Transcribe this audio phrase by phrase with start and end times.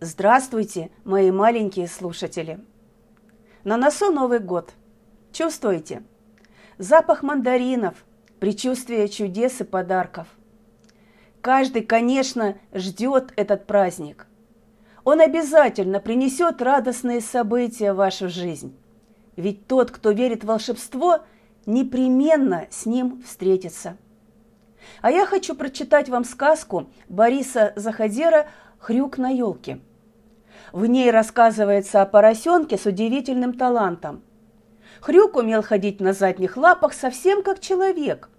[0.00, 2.60] Здравствуйте, мои маленькие слушатели!
[3.64, 4.74] На носу Новый год.
[5.32, 6.02] Чувствуете?
[6.76, 8.04] Запах мандаринов,
[8.38, 10.28] предчувствие чудес и подарков.
[11.40, 14.26] Каждый, конечно, ждет этот праздник.
[15.02, 18.76] Он обязательно принесет радостные события в вашу жизнь.
[19.36, 21.20] Ведь тот, кто верит в волшебство,
[21.64, 23.96] непременно с ним встретится.
[25.00, 28.46] А я хочу прочитать вам сказку Бориса Заходера
[28.78, 29.80] «Хрюк на елке».
[30.72, 34.22] В ней рассказывается о поросенке с удивительным талантом.
[35.00, 38.30] Хрюк умел ходить на задних лапах совсем как человек.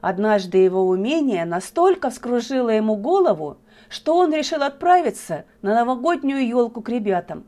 [0.00, 6.88] Однажды его умение настолько вскружило ему голову, что он решил отправиться на новогоднюю елку к
[6.88, 7.44] ребятам.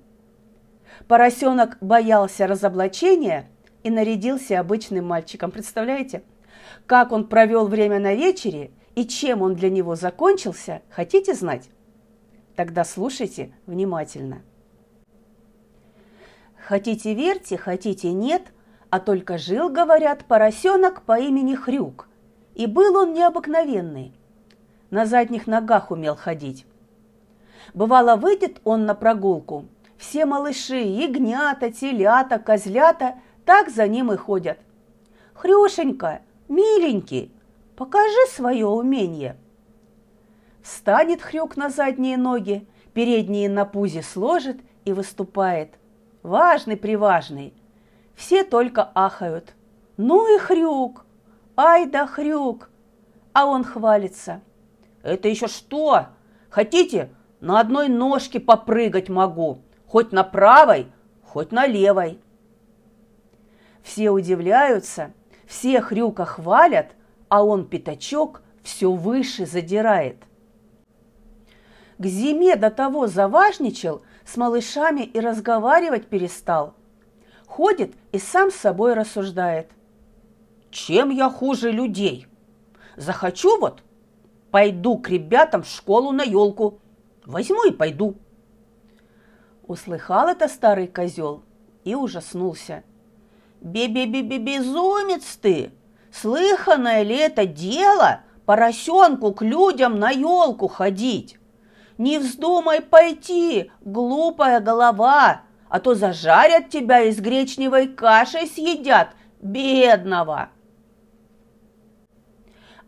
[1.07, 3.49] Поросенок боялся разоблачения
[3.83, 5.51] и нарядился обычным мальчиком.
[5.51, 6.23] Представляете?
[6.87, 11.69] Как он провел время на вечере и чем он для него закончился, хотите знать?
[12.61, 14.43] Тогда слушайте внимательно.
[16.59, 18.53] Хотите верьте, хотите нет,
[18.91, 22.07] а только жил, говорят, поросенок по имени Хрюк.
[22.55, 24.13] И был он необыкновенный.
[24.91, 26.67] На задних ногах умел ходить.
[27.73, 29.65] Бывало, выйдет он на прогулку,
[29.97, 33.15] все малыши, ягнята, телята, козлята,
[33.47, 34.59] так за ним и ходят.
[35.33, 37.33] «Хрюшенька, миленький,
[37.75, 39.39] покажи свое умение!»
[40.63, 45.75] Встанет хрюк на задние ноги, передние на пузе сложит и выступает.
[46.23, 47.55] Важный-приважный.
[48.15, 49.55] Все только ахают.
[49.97, 51.07] Ну и хрюк!
[51.57, 52.71] Ай да хрюк!
[53.33, 54.43] А он хвалится.
[55.03, 56.07] Это еще что?
[56.51, 60.89] Хотите, на одной ножке попрыгать могу, хоть на правой,
[61.23, 62.19] хоть на левой.
[63.83, 65.13] Все удивляются,
[65.47, 66.93] все хрюка хвалят,
[67.29, 70.17] а он пятачок все выше задирает.
[72.01, 76.73] К зиме до того заважничал, с малышами и разговаривать перестал.
[77.47, 79.71] Ходит и сам с собой рассуждает.
[80.71, 82.27] Чем я хуже людей?
[82.97, 83.83] Захочу вот,
[84.51, 86.81] пойду к ребятам в школу на елку.
[87.27, 88.15] Возьму и пойду.
[89.67, 91.43] Услыхал это старый козел
[91.85, 92.83] и ужаснулся.
[93.61, 95.71] «Бе-бе-бе-бе-безумец ты!
[96.11, 101.37] Слыханное ли это дело поросенку к людям на елку ходить?
[102.01, 109.09] Не вздумай пойти, глупая голова, а то зажарят тебя и с гречневой кашей съедят,
[109.43, 110.49] бедного!»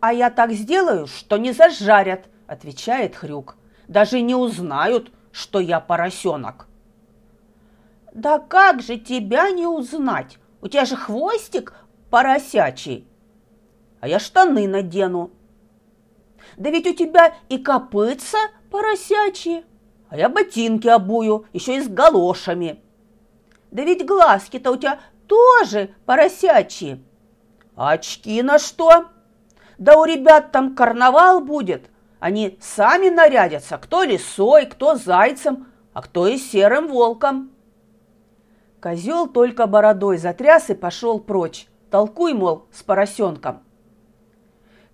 [0.00, 3.58] «А я так сделаю, что не зажарят»,– отвечает Хрюк.
[3.86, 6.66] «Даже не узнают, что я поросенок».
[8.14, 10.38] «Да как же тебя не узнать?
[10.62, 11.74] У тебя же хвостик
[12.08, 13.06] поросячий.
[14.00, 15.32] А я штаны надену.
[16.56, 18.38] Да ведь у тебя и копытца
[18.70, 19.64] поросячьи,
[20.08, 22.82] а я ботинки обую, еще и с галошами.
[23.70, 27.02] Да ведь глазки-то у тебя тоже поросячьи.
[27.76, 29.06] А очки на что?
[29.78, 31.88] Да у ребят там карнавал будет.
[32.20, 37.50] Они сами нарядятся, кто лисой, кто зайцем, а кто и серым волком.
[38.80, 41.66] Козел только бородой затряс и пошел прочь.
[41.90, 43.62] Толкуй, мол, с поросенком.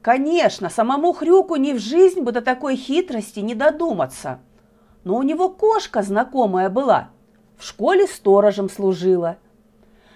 [0.08, 4.38] Конечно, самому Хрюку ни в жизнь бы до такой хитрости не додуматься.
[5.04, 7.10] Но у него кошка знакомая была,
[7.58, 9.36] в школе сторожем служила.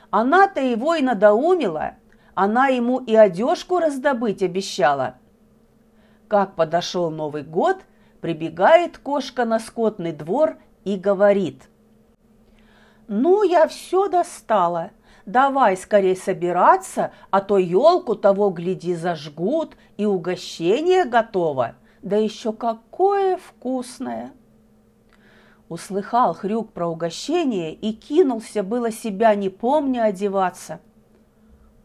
[0.09, 1.97] Она-то его и надоумила,
[2.33, 5.17] она ему и одежку раздобыть обещала.
[6.27, 7.77] Как подошел Новый год,
[8.23, 11.65] прибегает кошка на скотный двор и говорит–
[13.09, 14.91] «Ну, я все достала.
[15.27, 21.77] Давай скорее собираться, а то елку того, гляди, зажгут, и угощение готово.
[22.03, 24.33] Да еще какое вкусное!»
[25.69, 30.81] Услыхал Хрюк про угощение и кинулся было себя, не помня, одеваться.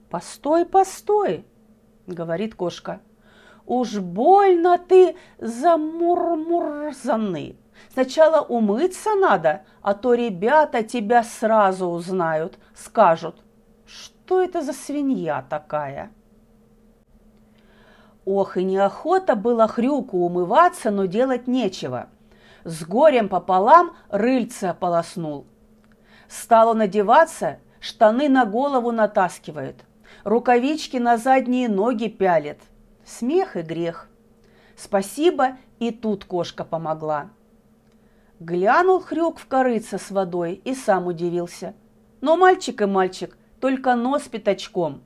[0.09, 1.46] «Постой, постой!»—
[2.08, 3.00] говорит кошка.
[3.66, 7.58] «Уж больно ты замурмурзанный!»
[7.91, 13.41] Сначала умыться надо, а то ребята тебя сразу узнают, скажут,
[13.85, 16.12] что это за свинья такая.
[18.25, 22.09] Ох, и неохота было хрюку умываться, но делать нечего.
[22.65, 25.47] С горем пополам рыльца полоснул.
[26.27, 29.85] Стал он одеваться, штаны на голову натаскивает,
[30.25, 32.59] рукавички на задние ноги пялит.
[33.06, 34.09] Смех и грех.
[34.75, 37.30] Спасибо, и тут кошка помогла.
[38.39, 41.74] Глянул хрюк в корыце с водой и сам удивился.
[42.22, 45.01] Но мальчик и мальчик, только нос пятачком.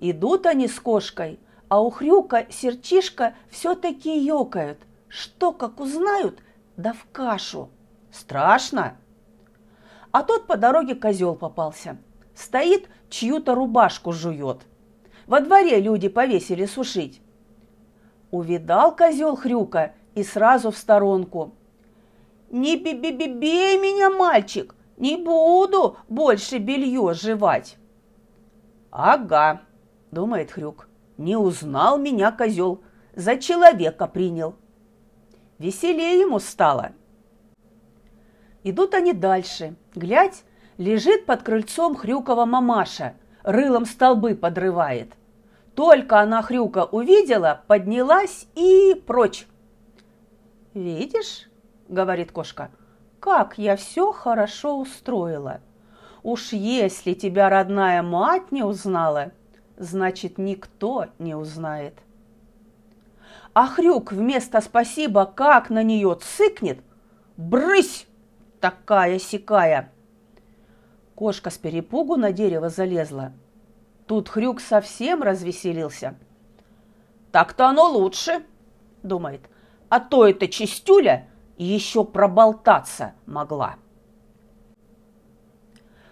[0.00, 1.38] Идут они с кошкой,
[1.68, 4.78] а у хрюка серчишка все-таки ёкают.
[5.08, 6.40] Что, как узнают,
[6.76, 7.68] да в кашу.
[8.10, 8.96] Страшно.
[10.10, 11.98] А тут по дороге козел попался.
[12.34, 14.62] Стоит, чью-то рубашку жует.
[15.26, 17.20] Во дворе люди повесили сушить.
[18.30, 21.52] Увидал козел хрюка и сразу в сторонку.
[22.50, 27.76] «Не бей меня, мальчик, не буду больше белье жевать!»
[28.90, 29.62] «Ага»,—
[30.10, 32.82] думает Хрюк,— «не узнал меня козел,
[33.14, 34.54] за человека принял».
[35.58, 36.92] Веселее ему стало.
[38.62, 39.74] Идут они дальше.
[39.94, 40.44] Глядь,
[40.76, 45.12] лежит под крыльцом Хрюкова мамаша, рылом столбы подрывает.
[45.74, 49.46] Только она Хрюка увидела, поднялась и прочь.
[50.74, 51.48] «Видишь,—
[51.88, 52.70] говорит кошка,—
[53.20, 55.60] как я все хорошо устроила.
[56.22, 59.32] Уж если тебя родная мать не узнала,
[59.76, 61.94] значит, никто не узнает.
[63.54, 66.80] А Хрюк вместо спасибо как на нее цыкнет,
[67.36, 68.06] брысь,
[68.60, 69.92] такая-сякая.
[71.14, 73.32] Кошка с перепугу на дерево залезла.
[74.06, 76.14] Тут Хрюк совсем развеселился.
[77.32, 78.44] Так-то оно лучше,
[79.02, 79.40] думает,
[79.88, 81.28] а то эта чистюля
[81.64, 83.76] еще проболтаться могла.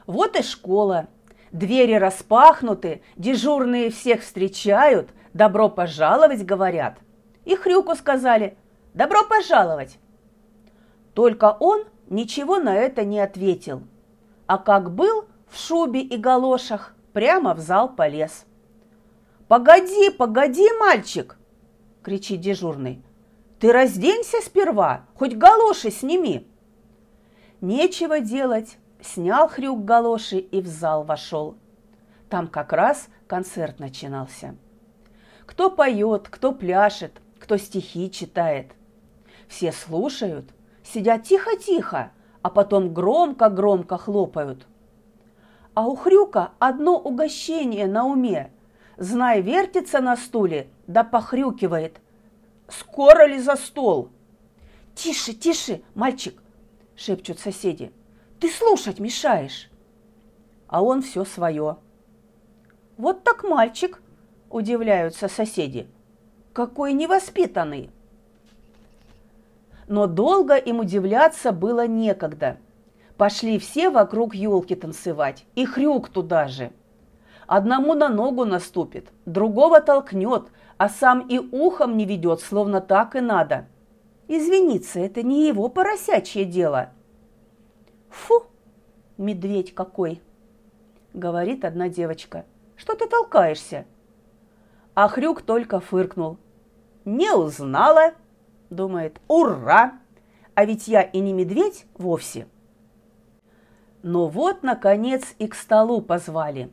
[0.07, 1.09] Вот и школа.
[1.53, 6.99] Двери распахнуты, дежурные всех встречают, добро пожаловать говорят.
[7.45, 8.57] И Хрюку сказали
[8.93, 9.99] «Добро пожаловать!»
[11.15, 13.83] Только он ничего на это не ответил,
[14.47, 18.45] а как был в шубе и галошах, прямо в зал полез.
[19.49, 21.39] «Погоди, погоди, мальчик!»–
[22.03, 23.03] кричит дежурный.
[23.59, 26.47] «Ты разденься сперва, хоть галоши сними!»
[27.61, 31.57] Нечего делать, снял хрюк галоши и в зал вошел.
[32.29, 34.57] Там как раз концерт начинался.
[35.47, 38.73] Кто поет, кто пляшет, кто стихи читает.
[39.49, 40.51] Все слушают,
[40.83, 42.11] сидят тихо-тихо,
[42.43, 44.67] а потом громко-громко хлопают.
[45.75, 48.51] А у Хрюка одно угощение на уме.
[48.97, 52.01] Знай, вертится на стуле, да похрюкивает.
[52.69, 54.11] Скоро ли за стол?
[54.95, 56.43] «Тише, тише, мальчик!»–
[56.97, 57.93] шепчут соседи.
[58.41, 59.71] «Ты слушать мешаешь!»
[60.67, 61.77] А он все свое.
[62.97, 64.03] «Вот так мальчик!»–
[64.51, 65.87] удивляются соседи–
[66.57, 67.91] какой невоспитанный!
[69.89, 72.57] Но долго им удивляться было некогда.
[73.19, 76.73] Пошли все вокруг елки танцевать, и хрюк туда же.
[77.47, 80.45] Одному на ногу наступит, другого толкнет,
[80.79, 83.67] а сам и ухом не ведет, словно так и надо.
[84.29, 86.91] Извиниться, это не его поросячье дело.
[88.11, 88.45] Фу,
[89.19, 90.21] медведь какой,
[91.15, 92.45] говорит одна девочка.
[92.77, 93.87] Что ты толкаешься?
[94.95, 96.39] А Хрюк только фыркнул
[97.07, 98.13] не узнала.
[98.69, 99.99] Думает, ура!
[100.55, 102.47] А ведь я и не медведь вовсе.
[104.03, 106.71] Но вот, наконец, и к столу позвали.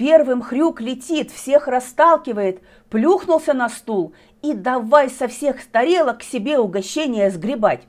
[0.00, 7.30] Первым хрюк летит, всех расталкивает, плюхнулся на стул и давай со всех тарелок себе угощение
[7.30, 7.82] сгребать.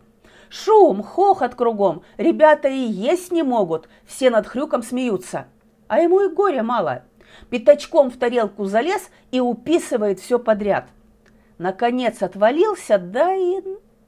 [0.50, 5.46] Шум, хохот кругом, ребята и есть не могут, все над хрюком смеются.
[5.88, 7.04] А ему и горя мало.
[7.50, 10.90] Пятачком в тарелку залез и уписывает все подряд–
[11.58, 13.62] наконец отвалился, да и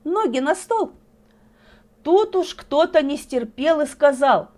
[0.03, 0.91] ноги на стол.
[2.03, 4.49] Тут уж кто-то не стерпел и сказал,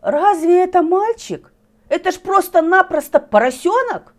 [0.00, 1.53] «Разве это мальчик?
[1.88, 4.14] Это ж просто-напросто поросенок!»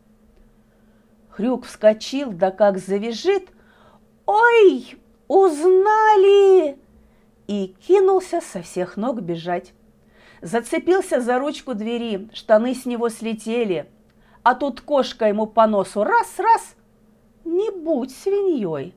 [1.30, 3.50] Хрюк вскочил, да как завяжет,
[4.26, 6.78] «Ой, узнали!»
[7.48, 9.74] и кинулся со всех ног бежать.
[10.42, 13.90] Зацепился за ручку двери, штаны с него слетели,
[14.44, 16.76] а тут кошка ему по носу раз-раз–
[17.46, 18.94] не будь свиньей.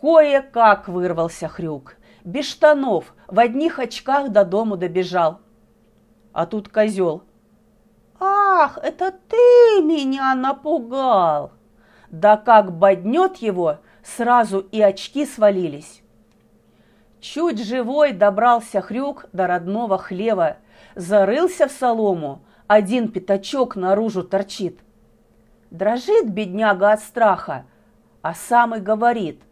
[0.00, 5.40] Кое-как вырвался хрюк, без штанов, в одних очках до дому добежал.
[6.32, 7.22] А тут козел.
[8.50, 11.52] «Ах, это ты меня напугал!»
[12.10, 16.02] Да как боднет его, сразу и очки свалились.
[17.20, 20.56] Чуть живой добрался хрюк до родного хлева,
[20.94, 24.80] зарылся в солому, один пятачок наружу торчит–
[25.70, 27.66] Дрожит бедняга от страха,
[28.22, 29.42] а сам и говорит.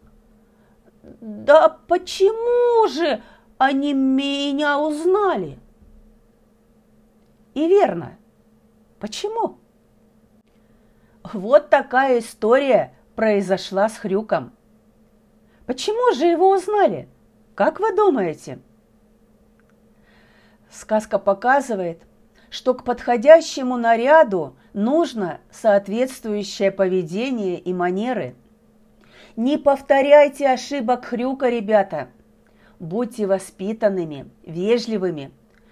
[1.21, 3.21] «Да почему же
[3.57, 5.59] они меня узнали?»
[7.53, 8.17] И верно.
[8.99, 9.57] Почему?
[11.23, 14.53] Вот такая история произошла с Хрюком.
[15.65, 17.07] Почему же его узнали?
[17.53, 18.59] Как вы думаете?
[20.71, 22.01] Сказка показывает,
[22.49, 28.35] что к подходящему наряду нужно соответствующее поведение и манеры.
[29.35, 32.07] Не повторяйте ошибок Хрюка, ребята.
[32.79, 35.31] Будьте воспитанными, вежливыми,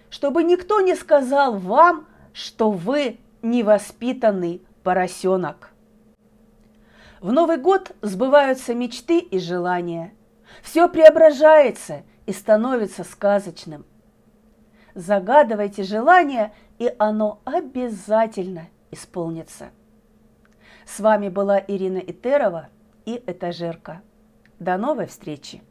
[0.10, 5.72] чтобы никто не сказал вам, что вы невоспитанный поросенок.
[7.22, 10.14] В Новый год сбываются мечты и желания.
[10.62, 13.86] Все преображается и становится сказочным.
[14.96, 19.70] Загадывайте желание, и оно обязательно исполнится.
[20.86, 22.68] С вами была Ирина Итерова
[23.06, 24.02] и Этажерка.
[24.60, 25.62] До новой встречи!